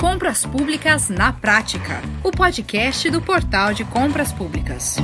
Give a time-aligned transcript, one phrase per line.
[0.00, 4.94] Compras Públicas na Prática, o podcast do Portal de Compras Públicas.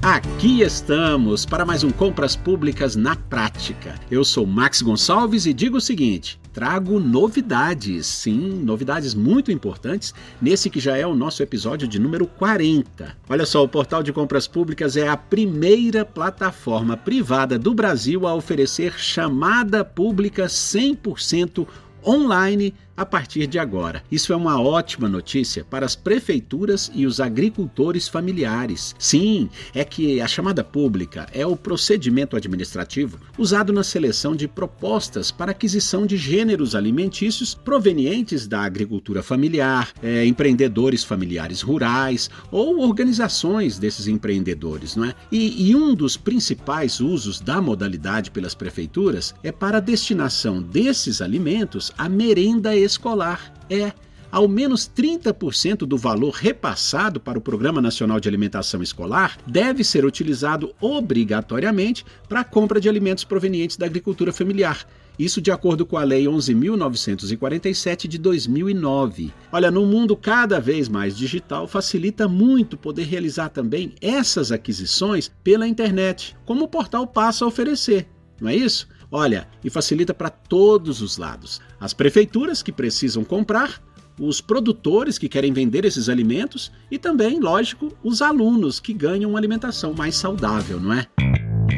[0.00, 3.94] Aqui estamos para mais um Compras Públicas na Prática.
[4.10, 10.70] Eu sou Max Gonçalves e digo o seguinte: trago novidades, sim, novidades muito importantes nesse
[10.70, 13.14] que já é o nosso episódio de número 40.
[13.28, 18.34] Olha só, o Portal de Compras Públicas é a primeira plataforma privada do Brasil a
[18.34, 21.66] oferecer chamada pública 100%
[22.06, 24.02] online a partir de agora.
[24.10, 28.94] Isso é uma ótima notícia para as prefeituras e os agricultores familiares.
[28.98, 35.30] Sim, é que a chamada pública é o procedimento administrativo usado na seleção de propostas
[35.30, 43.78] para aquisição de gêneros alimentícios provenientes da agricultura familiar, é, empreendedores familiares rurais ou organizações
[43.78, 45.14] desses empreendedores, não é?
[45.30, 51.20] E, e um dos principais usos da modalidade pelas prefeituras é para a destinação desses
[51.20, 53.52] alimentos à merenda escolar.
[53.68, 53.92] É,
[54.34, 60.04] ao menos 30% do valor repassado para o Programa Nacional de Alimentação Escolar deve ser
[60.04, 64.84] utilizado obrigatoriamente para a compra de alimentos provenientes da agricultura familiar.
[65.16, 69.32] Isso de acordo com a Lei 11.947 de 2009.
[69.52, 75.68] Olha, no mundo cada vez mais digital, facilita muito poder realizar também essas aquisições pela
[75.68, 78.08] internet, como o portal passa a oferecer,
[78.40, 78.88] não é isso?
[79.16, 81.60] Olha, e facilita para todos os lados.
[81.78, 83.80] As prefeituras que precisam comprar,
[84.18, 89.38] os produtores que querem vender esses alimentos e também, lógico, os alunos que ganham uma
[89.38, 91.06] alimentação mais saudável, não é?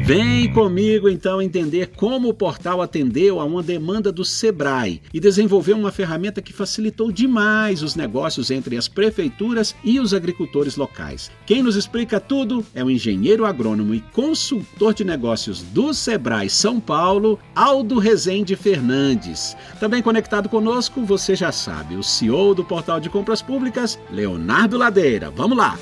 [0.07, 5.75] Vem comigo então entender como o portal atendeu a uma demanda do Sebrae e desenvolveu
[5.75, 11.29] uma ferramenta que facilitou demais os negócios entre as prefeituras e os agricultores locais.
[11.45, 16.79] Quem nos explica tudo é o engenheiro agrônomo e consultor de negócios do Sebrae São
[16.79, 19.57] Paulo, Aldo Rezende Fernandes.
[19.77, 25.29] Também conectado conosco, você já sabe, o CEO do Portal de Compras Públicas, Leonardo Ladeira.
[25.31, 25.77] Vamos lá!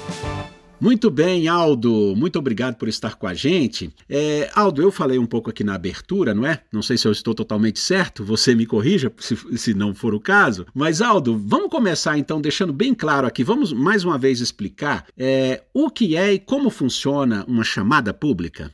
[0.80, 3.90] Muito bem, Aldo, muito obrigado por estar com a gente.
[4.10, 6.62] É, Aldo, eu falei um pouco aqui na abertura, não é?
[6.72, 10.20] Não sei se eu estou totalmente certo, você me corrija se, se não for o
[10.20, 10.66] caso.
[10.74, 15.64] Mas, Aldo, vamos começar então deixando bem claro aqui, vamos mais uma vez explicar é,
[15.74, 18.72] o que é e como funciona uma chamada pública.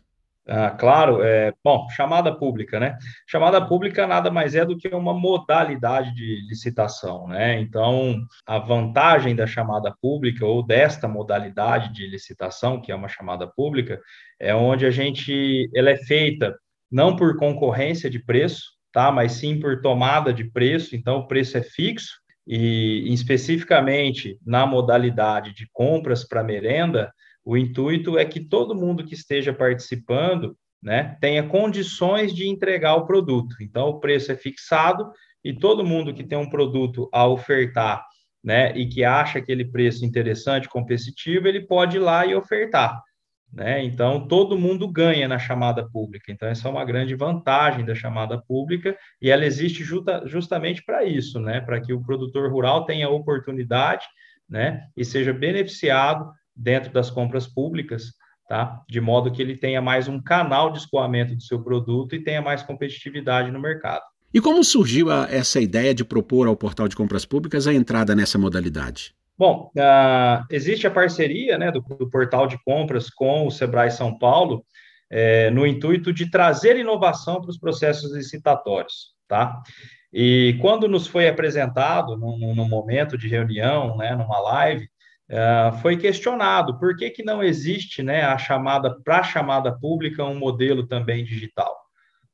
[0.53, 2.97] Ah, claro, é, bom, chamada pública, né?
[3.25, 7.61] Chamada pública nada mais é do que uma modalidade de licitação, né?
[7.61, 13.47] Então, a vantagem da chamada pública ou desta modalidade de licitação, que é uma chamada
[13.47, 14.01] pública,
[14.37, 16.53] é onde a gente, ela é feita
[16.91, 19.09] não por concorrência de preço, tá?
[19.09, 25.53] Mas sim por tomada de preço, então o preço é fixo e especificamente na modalidade
[25.53, 27.09] de compras para merenda,
[27.43, 33.05] o intuito é que todo mundo que esteja participando né, tenha condições de entregar o
[33.05, 33.55] produto.
[33.61, 35.11] Então, o preço é fixado
[35.43, 38.03] e todo mundo que tem um produto a ofertar
[38.43, 43.01] né, e que acha aquele preço interessante, competitivo, ele pode ir lá e ofertar.
[43.53, 43.83] Né?
[43.83, 46.31] Então, todo mundo ganha na chamada pública.
[46.31, 51.03] Então, essa é uma grande vantagem da chamada pública e ela existe justa, justamente para
[51.03, 51.59] isso, né?
[51.59, 54.05] para que o produtor rural tenha oportunidade
[54.49, 54.87] né?
[54.95, 58.13] e seja beneficiado dentro das compras públicas,
[58.47, 58.81] tá?
[58.87, 62.41] De modo que ele tenha mais um canal de escoamento do seu produto e tenha
[62.41, 64.03] mais competitividade no mercado.
[64.33, 68.15] E como surgiu a, essa ideia de propor ao portal de compras públicas a entrada
[68.15, 69.13] nessa modalidade?
[69.37, 74.17] Bom, uh, existe a parceria né, do, do, portal de compras com o Sebrae São
[74.17, 74.63] Paulo,
[75.09, 79.61] é, no intuito de trazer inovação para os processos licitatórios, tá?
[80.13, 84.87] E quando nos foi apresentado, num, num momento de reunião, né, numa live,
[85.31, 90.37] Uh, foi questionado por que, que não existe né, a chamada para chamada pública um
[90.37, 91.73] modelo também digital,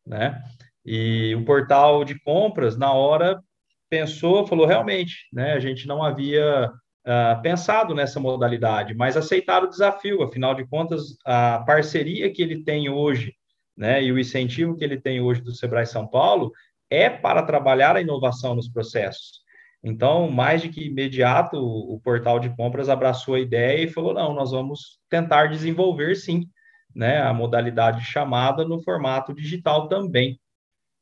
[0.03, 0.41] né?
[0.83, 3.39] E o portal de compras na hora
[3.87, 5.53] pensou, falou realmente, né?
[5.53, 10.23] A gente não havia uh, pensado nessa modalidade, mas aceitaram o desafio.
[10.23, 13.35] Afinal de contas, a parceria que ele tem hoje,
[13.77, 14.03] né?
[14.03, 16.51] E o incentivo que ele tem hoje do Sebrae São Paulo
[16.89, 19.45] é para trabalhar a inovação nos processos.
[19.83, 24.33] Então, mais de que imediato, o portal de compras abraçou a ideia e falou: não,
[24.33, 26.47] nós vamos tentar desenvolver sim,
[26.95, 30.39] né, a modalidade chamada no formato digital também.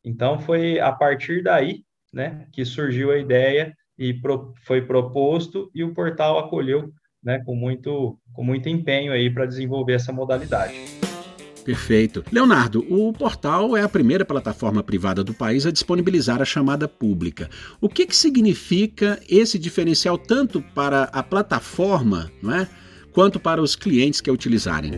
[0.03, 1.83] Então, foi a partir daí,
[2.13, 6.91] né, que surgiu a ideia e pro, foi proposto e o portal acolheu,
[7.23, 11.04] né, com muito, com muito empenho aí para desenvolver essa modalidade.
[11.65, 12.23] Perfeito.
[12.31, 17.49] Leonardo, o portal é a primeira plataforma privada do país a disponibilizar a chamada pública.
[17.81, 22.69] O que, que significa esse diferencial tanto para a plataforma, não é,
[23.11, 24.91] quanto para os clientes que a utilizarem?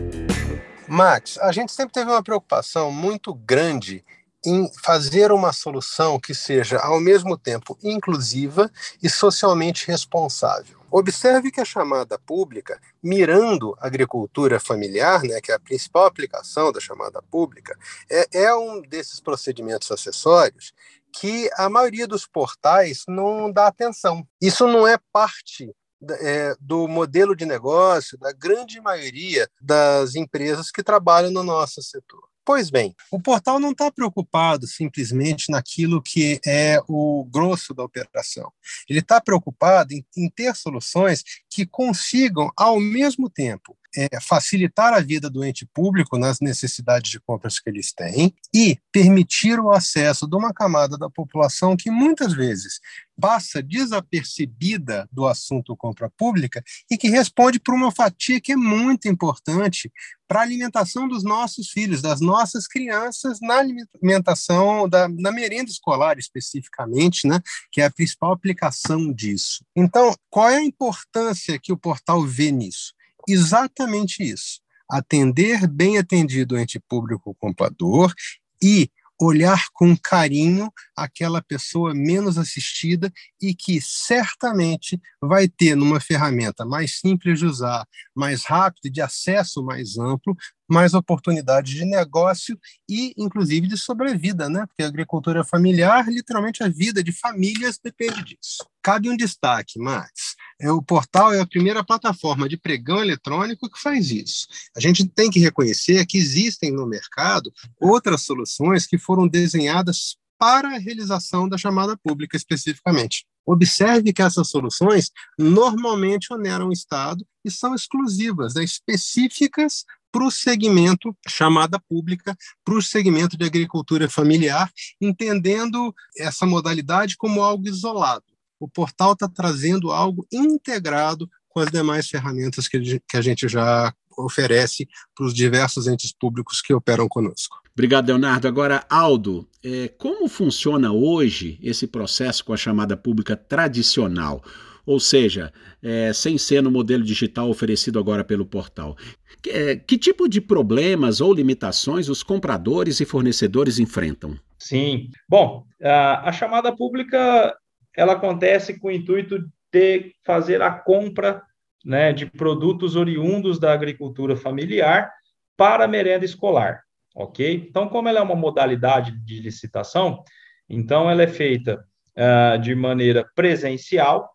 [0.86, 4.04] Max, a gente sempre teve uma preocupação muito grande
[4.44, 8.70] em fazer uma solução que seja, ao mesmo tempo, inclusiva
[9.02, 10.77] e socialmente responsável.
[10.90, 16.72] Observe que a chamada pública, mirando a agricultura familiar, né, que é a principal aplicação
[16.72, 17.78] da chamada pública,
[18.10, 20.72] é, é um desses procedimentos acessórios
[21.12, 24.26] que a maioria dos portais não dá atenção.
[24.40, 25.74] Isso não é parte
[26.20, 32.28] é, do modelo de negócio da grande maioria das empresas que trabalham no nosso setor.
[32.48, 38.50] Pois bem, o portal não está preocupado simplesmente naquilo que é o grosso da operação.
[38.88, 45.00] Ele está preocupado em, em, ter soluções que consigam, ao mesmo tempo, é, facilitar a
[45.00, 50.26] vida do ente público nas necessidades de compras que eles têm e permitir o acesso
[50.26, 52.80] de uma camada da população que muitas vezes
[53.20, 59.08] passa desapercebida do assunto compra pública e que responde por uma fatia que é muito
[59.08, 59.90] importante
[60.28, 66.18] para a alimentação dos nossos filhos, das nossas crianças, na alimentação da, na merenda escolar
[66.18, 67.40] especificamente, né,
[67.72, 69.64] que é a principal aplicação disso.
[69.74, 72.92] Então, qual é a importância que o portal vê nisso?
[73.28, 74.60] Exatamente isso.
[74.90, 78.14] Atender bem atendido o ente público comprador
[78.62, 78.90] e
[79.20, 87.00] olhar com carinho aquela pessoa menos assistida e que certamente vai ter numa ferramenta mais
[87.00, 87.84] simples de usar,
[88.14, 90.36] mais rápida, de acesso mais amplo,
[90.68, 92.58] mais oportunidades de negócio
[92.88, 94.64] e, inclusive, de sobrevida, né?
[94.66, 98.68] Porque a agricultura familiar, literalmente, a vida de famílias depende disso.
[98.82, 100.27] Cabe um destaque, Max.
[100.60, 104.46] É, o portal é a primeira plataforma de pregão eletrônico que faz isso.
[104.76, 110.74] A gente tem que reconhecer que existem no mercado outras soluções que foram desenhadas para
[110.74, 113.26] a realização da chamada pública especificamente.
[113.44, 120.30] Observe que essas soluções normalmente oneram o Estado e são exclusivas, né, específicas para o
[120.30, 124.70] segmento chamada pública, para o segmento de agricultura familiar,
[125.00, 128.24] entendendo essa modalidade como algo isolado.
[128.58, 134.88] O portal está trazendo algo integrado com as demais ferramentas que a gente já oferece
[135.14, 137.60] para os diversos entes públicos que operam conosco.
[137.72, 138.48] Obrigado, Leonardo.
[138.48, 144.42] Agora, Aldo, é, como funciona hoje esse processo com a chamada pública tradicional?
[144.88, 145.52] ou seja,
[145.82, 148.96] é, sem ser no modelo digital oferecido agora pelo portal.
[149.42, 154.34] Que, é, que tipo de problemas ou limitações os compradores e fornecedores enfrentam?
[154.58, 155.10] Sim.
[155.28, 157.54] Bom, a, a chamada pública
[157.98, 161.42] ela acontece com o intuito de fazer a compra
[161.84, 165.10] né, de produtos oriundos da agricultura familiar
[165.56, 167.66] para a merenda escolar, ok?
[167.68, 170.22] Então, como ela é uma modalidade de licitação,
[170.68, 171.84] então ela é feita
[172.16, 174.30] uh, de maneira presencial,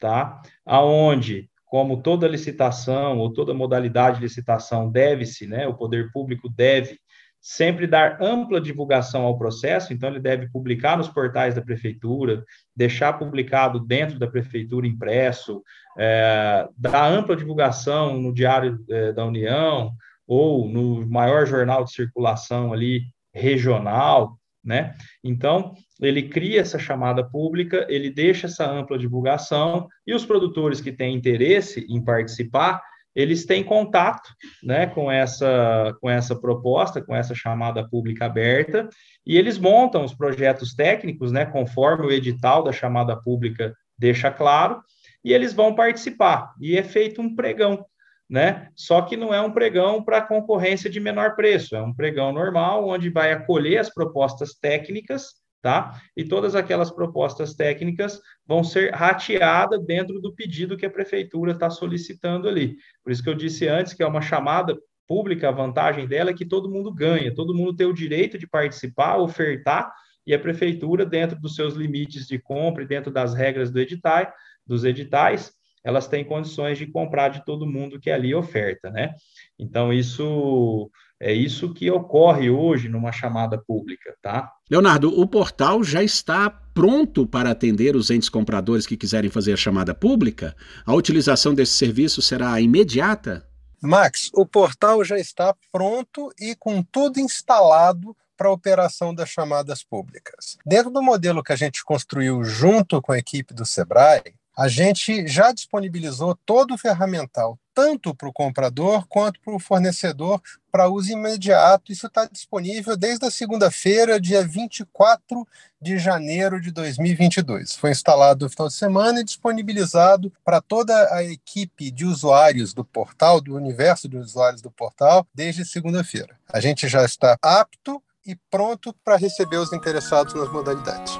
[0.00, 0.40] tá?
[0.64, 6.98] Aonde, como toda licitação ou toda modalidade de licitação deve-se, né, o poder público deve
[7.46, 12.42] sempre dar ampla divulgação ao processo, então ele deve publicar nos portais da prefeitura,
[12.74, 15.62] deixar publicado dentro da prefeitura impresso,
[15.98, 19.92] é, dar ampla divulgação no Diário é, da União
[20.26, 24.94] ou no maior jornal de circulação ali regional, né?
[25.22, 30.90] Então, ele cria essa chamada pública, ele deixa essa ampla divulgação e os produtores que
[30.90, 32.80] têm interesse em participar,
[33.14, 34.28] eles têm contato,
[34.62, 38.88] né, com essa com essa proposta, com essa chamada pública aberta,
[39.26, 44.82] e eles montam os projetos técnicos, né, conforme o edital da chamada pública deixa claro,
[45.24, 46.52] e eles vão participar.
[46.60, 47.84] E é feito um pregão
[48.28, 48.68] né?
[48.74, 52.88] Só que não é um pregão para concorrência de menor preço, é um pregão normal,
[52.88, 55.98] onde vai acolher as propostas técnicas, tá?
[56.14, 61.70] E todas aquelas propostas técnicas vão ser rateadas dentro do pedido que a prefeitura está
[61.70, 62.76] solicitando ali.
[63.02, 64.76] Por isso que eu disse antes que é uma chamada
[65.08, 68.46] pública, a vantagem dela é que todo mundo ganha, todo mundo tem o direito de
[68.46, 69.90] participar, ofertar,
[70.26, 74.30] e a prefeitura, dentro dos seus limites de compra e dentro das regras do edital,
[74.66, 75.50] dos editais,
[75.82, 79.14] elas têm condições de comprar de todo mundo que ali oferta, né?
[79.58, 84.50] Então, isso é isso que ocorre hoje numa chamada pública, tá?
[84.70, 89.56] Leonardo, o portal já está pronto para atender os entes compradores que quiserem fazer a
[89.56, 90.56] chamada pública?
[90.86, 93.46] A utilização desse serviço será imediata?
[93.82, 99.84] Max, o portal já está pronto e com tudo instalado para a operação das chamadas
[99.84, 100.56] públicas.
[100.64, 105.26] Dentro do modelo que a gente construiu junto com a equipe do Sebrae, a gente
[105.26, 110.40] já disponibilizou todo o ferramental, tanto para o comprador quanto para o fornecedor,
[110.70, 111.92] para uso imediato.
[111.92, 115.46] Isso está disponível desde a segunda-feira, dia 24
[115.80, 117.76] de janeiro de 2022.
[117.76, 122.84] Foi instalado no final de semana e disponibilizado para toda a equipe de usuários do
[122.84, 126.38] portal, do universo de usuários do portal, desde segunda-feira.
[126.48, 131.12] A gente já está apto e pronto para receber os interessados nas modalidades.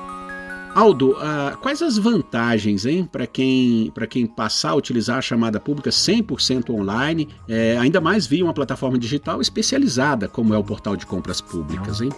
[0.74, 6.70] Aldo, uh, quais as vantagens para quem, quem passar a utilizar a chamada pública 100%
[6.70, 11.40] online, é, ainda mais via uma plataforma digital especializada, como é o portal de compras
[11.40, 12.10] públicas, hein?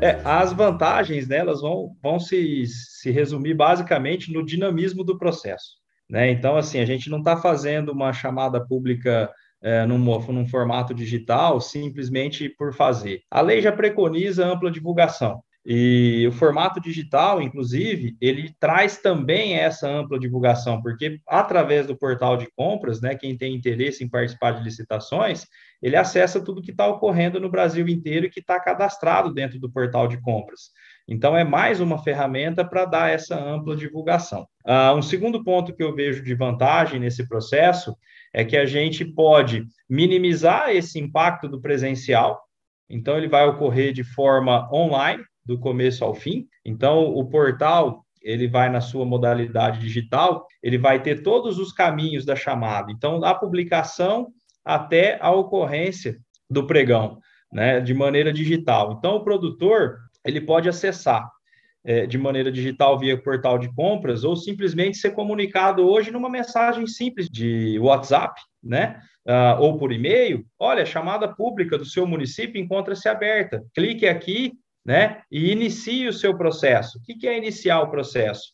[0.00, 5.76] É, as vantagens delas vão, vão se, se resumir basicamente no dinamismo do processo.
[6.10, 6.30] Né?
[6.32, 9.30] Então, assim, a gente não está fazendo uma chamada pública
[9.62, 13.22] é, num, num formato digital simplesmente por fazer.
[13.30, 15.40] A lei já preconiza ampla divulgação.
[15.68, 22.36] E o formato digital, inclusive, ele traz também essa ampla divulgação, porque através do portal
[22.36, 25.44] de compras, né, quem tem interesse em participar de licitações,
[25.82, 29.68] ele acessa tudo que está ocorrendo no Brasil inteiro e que está cadastrado dentro do
[29.68, 30.70] portal de compras.
[31.08, 34.46] Então, é mais uma ferramenta para dar essa ampla divulgação.
[34.64, 37.96] Uh, um segundo ponto que eu vejo de vantagem nesse processo
[38.32, 42.40] é que a gente pode minimizar esse impacto do presencial,
[42.88, 46.46] então, ele vai ocorrer de forma online, do começo ao fim.
[46.64, 52.24] Então, o portal ele vai na sua modalidade digital, ele vai ter todos os caminhos
[52.24, 52.90] da chamada.
[52.90, 54.28] Então, da publicação
[54.64, 56.18] até a ocorrência
[56.50, 57.20] do pregão,
[57.52, 58.96] né, de maneira digital.
[58.98, 61.30] Então, o produtor ele pode acessar
[61.84, 66.84] é, de maneira digital via portal de compras ou simplesmente ser comunicado hoje numa mensagem
[66.84, 69.00] simples de WhatsApp, né?
[69.24, 70.44] Uh, ou por e-mail.
[70.56, 73.64] Olha, chamada pública do seu município encontra-se aberta.
[73.74, 74.52] Clique aqui
[74.86, 75.20] né?
[75.30, 76.98] E inicie o seu processo.
[76.98, 78.52] O que é iniciar o processo?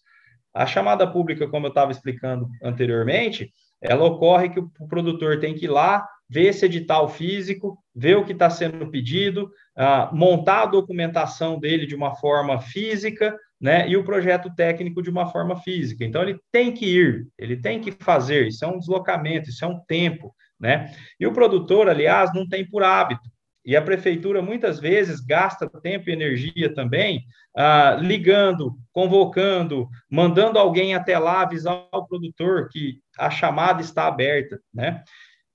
[0.55, 5.67] A chamada pública, como eu estava explicando anteriormente, ela ocorre que o produtor tem que
[5.67, 10.67] ir lá, ver esse edital físico, ver o que está sendo pedido, uh, montar a
[10.67, 13.89] documentação dele de uma forma física, né?
[13.89, 16.05] E o projeto técnico de uma forma física.
[16.05, 19.69] Então, ele tem que ir, ele tem que fazer, isso é um deslocamento, isso é
[19.69, 20.95] um tempo, né?
[21.21, 23.32] E o produtor, aliás, não tem por hábito.
[23.65, 27.25] E a prefeitura muitas vezes gasta tempo e energia também
[27.57, 34.61] ah, ligando, convocando, mandando alguém até lá avisar o produtor que a chamada está aberta,
[34.73, 35.03] né?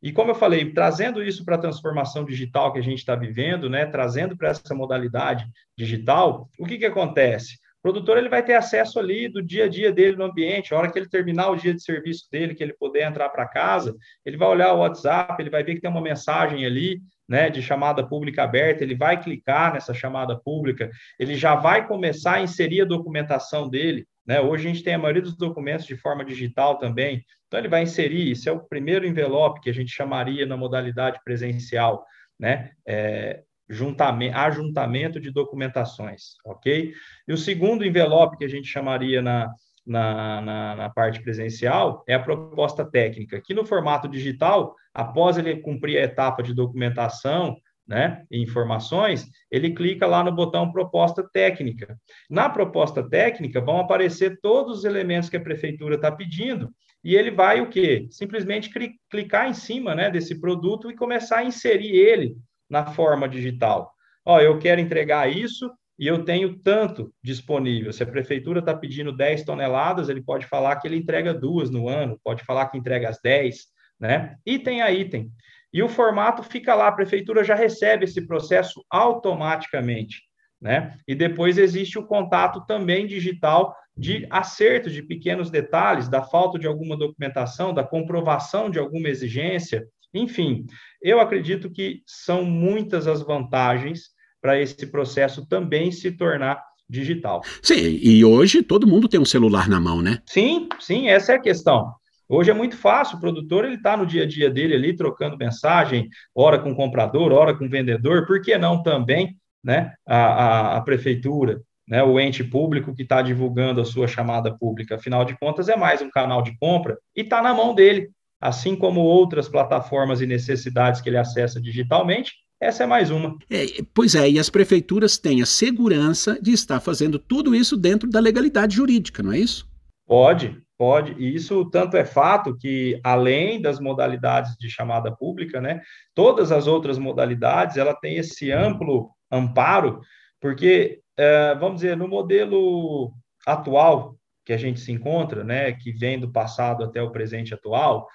[0.02, 3.68] E como eu falei, trazendo isso para a transformação digital que a gente está vivendo,
[3.68, 5.46] né, trazendo para essa modalidade
[5.76, 7.56] digital, o que, que acontece?
[7.80, 10.78] O produtor ele vai ter acesso ali do dia a dia dele no ambiente, a
[10.78, 13.96] hora que ele terminar o dia de serviço dele, que ele puder entrar para casa,
[14.24, 17.62] ele vai olhar o WhatsApp, ele vai ver que tem uma mensagem ali, né, de
[17.62, 22.82] chamada pública aberta, ele vai clicar nessa chamada pública, ele já vai começar a inserir
[22.82, 24.08] a documentação dele.
[24.26, 24.40] Né?
[24.40, 27.84] Hoje a gente tem a maioria dos documentos de forma digital também, então ele vai
[27.84, 32.06] inserir, isso é o primeiro envelope que a gente chamaria na modalidade presencial,
[32.38, 32.72] né?
[32.86, 36.94] É, juntamento, ajuntamento de documentações, ok?
[37.28, 39.50] E o segundo envelope que a gente chamaria na,
[39.88, 45.62] na, na, na, parte presencial é a proposta técnica, que no formato digital, após ele
[45.62, 47.56] cumprir a etapa de documentação,
[47.88, 51.98] né, e informações, ele clica lá no botão proposta técnica.
[52.29, 56.70] Na proposta técnica vão aparecer todos os elementos que a prefeitura está pedindo,
[57.01, 58.08] e ele vai o quê?
[58.12, 58.70] Simplesmente
[59.10, 62.36] clicar em cima né, desse produto e começar a inserir ele
[62.70, 63.94] na forma digital.
[64.25, 67.92] Ó, eu quero entregar isso, e eu tenho tanto disponível.
[67.92, 71.89] Se a prefeitura está pedindo 10 toneladas, ele pode falar que ele entrega duas no
[71.89, 73.66] ano, pode falar que entrega as 10,
[74.00, 74.36] né?
[74.46, 75.32] Item a item.
[75.74, 80.22] E o formato fica lá, a prefeitura já recebe esse processo automaticamente,
[80.62, 80.98] né?
[81.08, 86.68] E depois existe o contato também digital de acerto de pequenos detalhes, da falta de
[86.68, 90.66] alguma documentação, da comprovação de alguma exigência, enfim.
[91.01, 97.41] Eu acredito que são muitas as vantagens para esse processo também se tornar digital.
[97.62, 100.22] Sim, e hoje todo mundo tem um celular na mão, né?
[100.25, 101.94] Sim, sim, essa é a questão.
[102.29, 105.38] Hoje é muito fácil, o produtor ele está no dia a dia dele ali trocando
[105.38, 110.17] mensagem, hora com o comprador, hora com o vendedor, por que não também né, a,
[110.17, 115.24] a, a prefeitura, né, o ente público que está divulgando a sua chamada pública, afinal
[115.24, 118.10] de contas é mais um canal de compra e está na mão dele,
[118.41, 123.38] assim como outras plataformas e necessidades que ele acessa digitalmente, essa é mais uma.
[123.50, 128.10] É, pois é, e as prefeituras têm a segurança de estar fazendo tudo isso dentro
[128.10, 129.68] da legalidade jurídica, não é isso?
[130.08, 131.14] Pode, pode.
[131.14, 135.82] E isso tanto é fato que, além das modalidades de chamada pública, né,
[136.16, 140.02] todas as outras modalidades ela tem esse amplo amparo,
[140.42, 143.12] porque, é, vamos dizer, no modelo
[143.46, 148.08] atual que a gente se encontra, né, que vem do passado até o presente atual,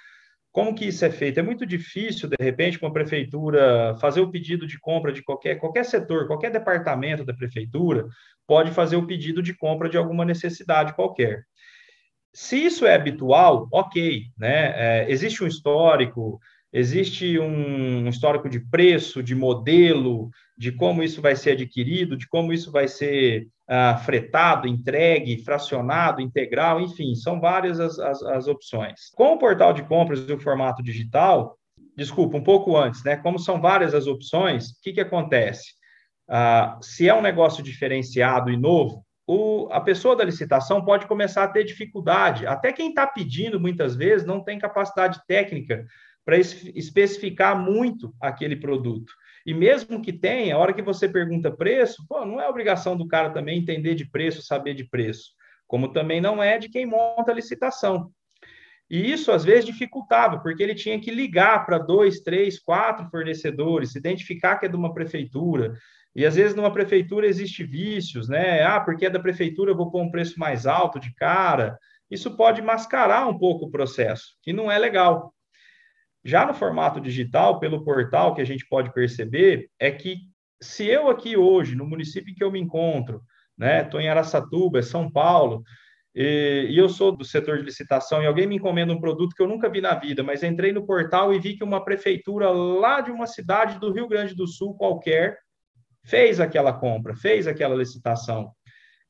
[0.52, 1.40] como que isso é feito?
[1.40, 5.56] É muito difícil, de repente, com a prefeitura fazer o pedido de compra de qualquer,
[5.56, 8.06] qualquer setor, qualquer departamento da prefeitura
[8.47, 11.44] pode fazer o pedido de compra de alguma necessidade qualquer.
[12.35, 14.73] Se isso é habitual, ok, né?
[14.76, 16.38] É, existe um histórico,
[16.72, 22.50] Existe um histórico de preço, de modelo, de como isso vai ser adquirido, de como
[22.50, 29.10] isso vai ser ah, fretado, entregue, fracionado, integral, enfim, são várias as, as, as opções.
[29.14, 31.58] Com o portal de compras e o formato digital,
[31.94, 33.16] desculpa, um pouco antes, né?
[33.16, 35.74] Como são várias as opções, o que, que acontece?
[36.26, 41.44] Ah, se é um negócio diferenciado e novo, o, a pessoa da licitação pode começar
[41.44, 42.46] a ter dificuldade.
[42.46, 45.84] Até quem está pedindo, muitas vezes, não tem capacidade técnica
[46.24, 49.12] para especificar muito aquele produto.
[49.44, 53.08] E mesmo que tenha, a hora que você pergunta preço, pô, não é obrigação do
[53.08, 55.30] cara também entender de preço, saber de preço,
[55.66, 58.12] como também não é de quem monta a licitação.
[58.88, 63.96] E isso às vezes dificultava, porque ele tinha que ligar para dois, três, quatro fornecedores,
[63.96, 65.74] identificar que é de uma prefeitura.
[66.14, 68.62] E às vezes numa prefeitura existe vícios, né?
[68.62, 71.78] Ah, porque é da prefeitura eu vou pôr um preço mais alto de cara.
[72.10, 75.32] Isso pode mascarar um pouco o processo, que não é legal.
[76.24, 80.18] Já no formato digital, pelo portal, que a gente pode perceber é que
[80.62, 83.22] se eu aqui hoje, no município em que eu me encontro,
[83.58, 85.62] né, estou em Araçatuba, é São Paulo,
[86.14, 89.42] e, e, eu sou do setor de licitação e alguém me encomenda um produto que
[89.42, 93.00] eu nunca vi na vida, mas entrei no portal e vi que uma prefeitura lá
[93.00, 95.38] de uma cidade do Rio Grande do Sul qualquer
[96.04, 98.52] fez aquela compra, fez aquela licitação.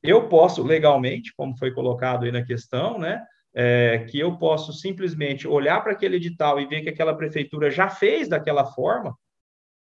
[0.01, 3.21] Eu posso legalmente, como foi colocado aí na questão, né,
[3.53, 7.89] é, que eu posso simplesmente olhar para aquele edital e ver que aquela prefeitura já
[7.89, 9.15] fez daquela forma,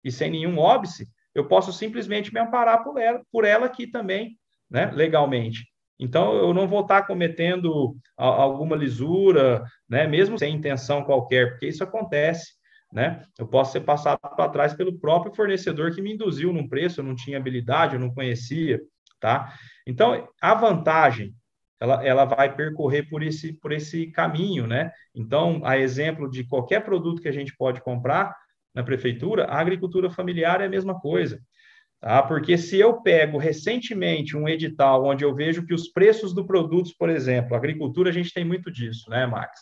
[0.03, 4.37] e sem nenhum óbice, eu posso simplesmente me amparar por ela, por ela aqui também,
[4.69, 5.65] né, legalmente.
[5.99, 11.83] Então, eu não vou estar cometendo alguma lisura, né, mesmo sem intenção qualquer, porque isso
[11.83, 12.55] acontece.
[12.93, 13.21] Né?
[13.37, 17.03] Eu posso ser passado para trás pelo próprio fornecedor que me induziu num preço, eu
[17.03, 18.79] não tinha habilidade, eu não conhecia,
[19.19, 19.53] tá?
[19.85, 21.35] Então, a vantagem
[21.79, 24.91] ela, ela vai percorrer por esse, por esse caminho, né?
[25.13, 28.35] Então, a exemplo de qualquer produto que a gente pode comprar
[28.73, 31.39] na prefeitura, a agricultura familiar é a mesma coisa.
[31.99, 32.21] Tá?
[32.21, 36.93] Porque se eu pego recentemente um edital onde eu vejo que os preços do produtos,
[36.93, 39.61] por exemplo, agricultura, a gente tem muito disso, né, Max?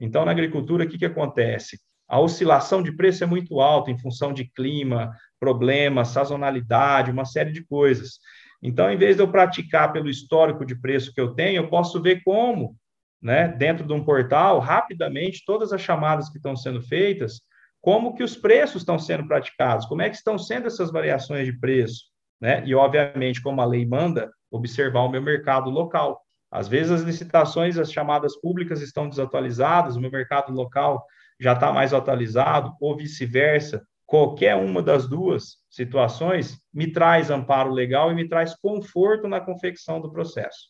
[0.00, 1.78] Então, na agricultura, o que, que acontece?
[2.08, 7.52] A oscilação de preço é muito alta em função de clima, problemas, sazonalidade, uma série
[7.52, 8.18] de coisas.
[8.66, 12.00] Então, em vez de eu praticar pelo histórico de preço que eu tenho, eu posso
[12.00, 12.74] ver como,
[13.20, 17.42] né, dentro de um portal, rapidamente, todas as chamadas que estão sendo feitas,
[17.82, 21.52] como que os preços estão sendo praticados, como é que estão sendo essas variações de
[21.52, 22.04] preço,
[22.40, 22.64] né?
[22.64, 26.22] E, obviamente, como a lei manda, observar o meu mercado local.
[26.50, 31.04] Às vezes as licitações, as chamadas públicas estão desatualizadas, o meu mercado local
[31.38, 38.12] já está mais atualizado, ou vice-versa qualquer uma das duas situações me traz amparo legal
[38.12, 40.68] e me traz conforto na confecção do processo.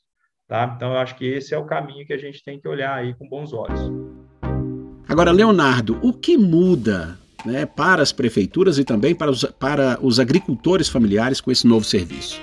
[0.48, 0.72] Tá?
[0.74, 3.12] Então, eu acho que esse é o caminho que a gente tem que olhar aí
[3.12, 3.78] com bons olhos.
[5.06, 10.18] Agora, Leonardo, o que muda né, para as prefeituras e também para os, para os
[10.18, 12.42] agricultores familiares com esse novo serviço?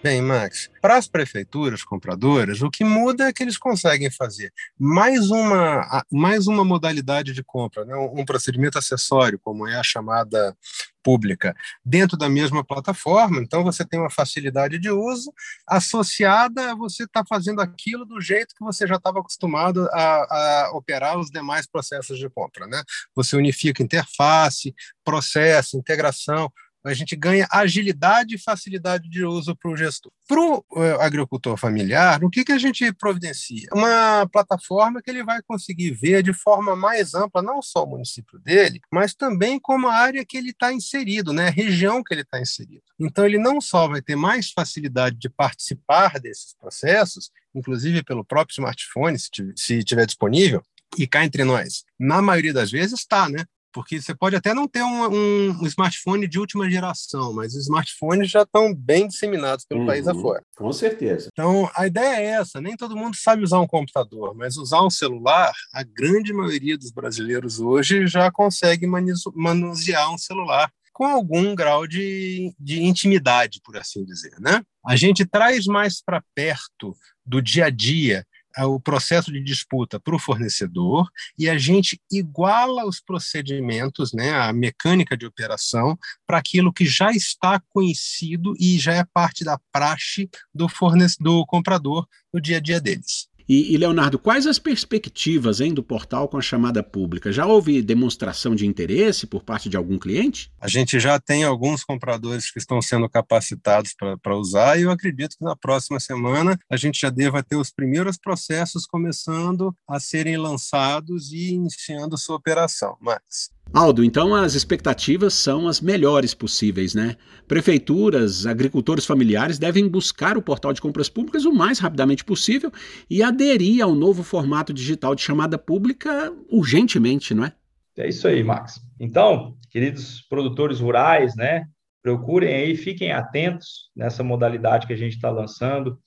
[0.00, 5.28] Bem, Max, para as prefeituras compradoras, o que muda é que eles conseguem fazer mais
[5.28, 7.96] uma, mais uma modalidade de compra, né?
[7.96, 10.56] um procedimento acessório, como é a chamada
[11.02, 11.52] pública,
[11.84, 13.40] dentro da mesma plataforma.
[13.40, 15.32] Então, você tem uma facilidade de uso
[15.66, 20.66] associada a você estar tá fazendo aquilo do jeito que você já estava acostumado a,
[20.66, 22.68] a operar os demais processos de compra.
[22.68, 22.80] Né?
[23.16, 26.52] Você unifica interface, processo, integração
[26.84, 30.12] a gente ganha agilidade e facilidade de uso para o gestor.
[30.26, 33.68] Para o eh, agricultor familiar, o que, que a gente providencia?
[33.72, 38.38] Uma plataforma que ele vai conseguir ver de forma mais ampla, não só o município
[38.38, 41.48] dele, mas também como a área que ele está inserido, né?
[41.48, 42.82] a região que ele está inserido.
[42.98, 48.54] Então, ele não só vai ter mais facilidade de participar desses processos, inclusive pelo próprio
[48.54, 50.62] smartphone, se estiver disponível,
[50.96, 53.44] e cá entre nós, na maioria das vezes está, né?
[53.78, 58.28] Porque você pode até não ter um, um, smartphone de última geração, mas os smartphones
[58.28, 60.42] já estão bem disseminados pelo uhum, país afora.
[60.56, 61.28] Com certeza.
[61.32, 64.90] Então, a ideia é essa: nem todo mundo sabe usar um computador, mas usar um
[64.90, 71.86] celular, a grande maioria dos brasileiros hoje já consegue manusear um celular com algum grau
[71.86, 74.34] de, de intimidade, por assim dizer.
[74.40, 74.60] Né?
[74.84, 78.26] A gente traz mais para perto do dia a dia
[78.66, 84.52] o processo de disputa para o fornecedor e a gente iguala os procedimentos, né, a
[84.52, 90.28] mecânica de operação, para aquilo que já está conhecido e já é parte da praxe
[90.54, 93.27] do, fornecedor, do comprador no dia a dia deles.
[93.48, 97.32] E, e, Leonardo, quais as perspectivas hein, do portal com a chamada pública?
[97.32, 100.52] Já houve demonstração de interesse por parte de algum cliente?
[100.60, 105.36] A gente já tem alguns compradores que estão sendo capacitados para usar e eu acredito
[105.38, 110.36] que na próxima semana a gente já deva ter os primeiros processos começando a serem
[110.36, 112.98] lançados e iniciando sua operação.
[113.00, 117.16] Mas Aldo, então as expectativas são as melhores possíveis, né?
[117.46, 122.72] Prefeituras, agricultores familiares devem buscar o portal de compras públicas o mais rapidamente possível
[123.10, 127.52] e aderir ao novo formato digital de chamada pública urgentemente, não é?
[127.98, 128.80] É isso aí, Max.
[128.98, 131.66] Então, queridos produtores rurais, né?
[132.02, 135.98] Procurem aí, fiquem atentos nessa modalidade que a gente está lançando.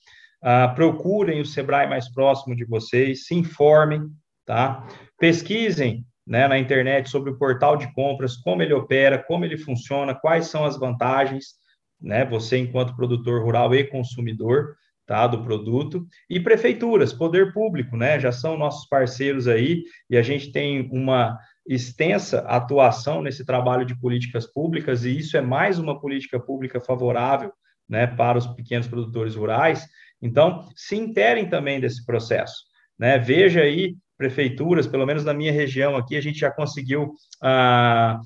[0.42, 4.02] Uh, procurem o Sebrae mais próximo de vocês, se informem,
[4.44, 4.84] tá?
[5.16, 10.14] Pesquisem né, na internet sobre o portal de compras, como ele opera, como ele funciona,
[10.14, 11.54] quais são as vantagens,
[12.00, 18.20] né, você enquanto produtor rural e consumidor, tá, do produto, e prefeituras, poder público, né,
[18.20, 23.98] já são nossos parceiros aí, e a gente tem uma extensa atuação nesse trabalho de
[23.98, 27.52] políticas públicas, e isso é mais uma política pública favorável,
[27.88, 29.86] né, para os pequenos produtores rurais,
[30.20, 32.62] então, se interem também desse processo,
[32.96, 38.20] né, veja aí prefeituras, pelo menos na minha região aqui, a gente já conseguiu ah,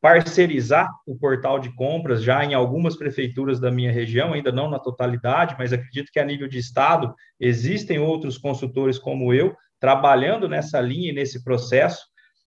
[0.00, 4.80] parcerizar o portal de compras já em algumas prefeituras da minha região, ainda não na
[4.80, 10.80] totalidade, mas acredito que a nível de estado existem outros consultores como eu trabalhando nessa
[10.80, 12.04] linha e nesse processo.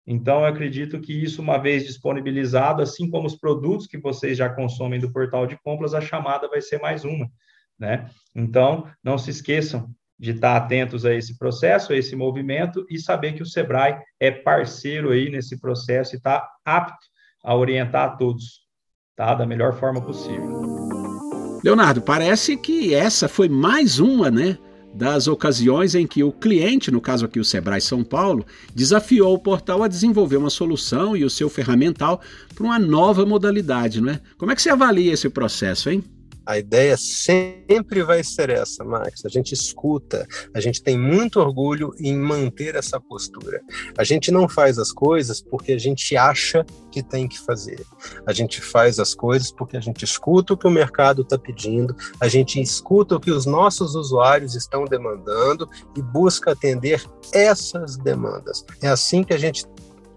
[0.05, 4.49] Então, eu acredito que isso, uma vez disponibilizado, assim como os produtos que vocês já
[4.49, 7.29] consomem do portal de compras, a chamada vai ser mais uma.
[7.77, 8.09] Né?
[8.35, 13.33] Então, não se esqueçam, de estar atentos a esse processo, a esse movimento e saber
[13.33, 17.07] que o Sebrae é parceiro aí nesse processo e está apto
[17.43, 18.61] a orientar a todos,
[19.15, 19.33] tá?
[19.33, 20.59] Da melhor forma possível.
[21.63, 24.57] Leonardo, parece que essa foi mais uma, né?
[24.93, 29.39] Das ocasiões em que o cliente, no caso aqui o Sebrae São Paulo, desafiou o
[29.39, 32.19] portal a desenvolver uma solução e o seu ferramental
[32.55, 34.19] para uma nova modalidade, não é?
[34.37, 36.03] Como é que você avalia esse processo, hein?
[36.49, 39.23] A ideia sempre vai ser essa, Max.
[39.23, 43.61] A gente escuta, a gente tem muito orgulho em manter essa postura.
[43.95, 47.85] A gente não faz as coisas porque a gente acha que tem que fazer.
[48.25, 51.95] A gente faz as coisas porque a gente escuta o que o mercado está pedindo,
[52.19, 58.65] a gente escuta o que os nossos usuários estão demandando e busca atender essas demandas.
[58.81, 59.67] É assim que a gente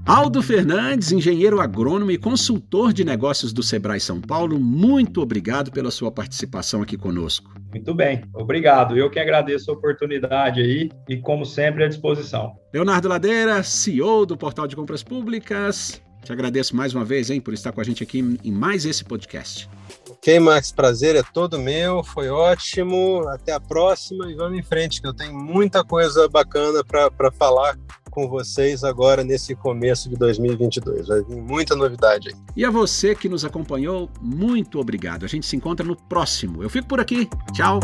[0.06, 5.90] Aldo Fernandes, engenheiro agrônomo e consultor de negócios do Sebrae São Paulo, muito obrigado pela
[5.90, 7.54] sua participação aqui conosco.
[7.72, 8.98] Muito bem, obrigado.
[8.98, 12.54] Eu que agradeço a oportunidade aí e, como sempre, à disposição.
[12.74, 16.02] Leonardo Ladeira, CEO do Portal de Compras Públicas.
[16.24, 19.04] Te agradeço mais uma vez hein, por estar com a gente aqui em mais esse
[19.04, 19.70] podcast.
[20.10, 23.28] Ok, Max, prazer é todo meu, foi ótimo.
[23.30, 27.78] Até a próxima e vamos em frente, que eu tenho muita coisa bacana para falar
[28.14, 31.08] com vocês agora nesse começo de 2022.
[31.08, 32.36] Vai vir muita novidade aí.
[32.56, 35.26] E a você que nos acompanhou, muito obrigado.
[35.26, 36.62] A gente se encontra no próximo.
[36.62, 37.28] Eu fico por aqui.
[37.52, 37.80] Tchau.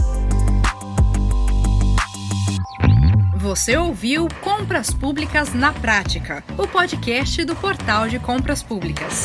[3.38, 9.24] Você ouviu Compras Públicas na Prática, o podcast do Portal de Compras Públicas.